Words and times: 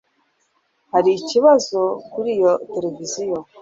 Hari 0.93 1.09
ikibazo 1.19 1.79
kuri 2.11 2.29
iyo 2.37 2.51
tereviziyo? 2.73 3.37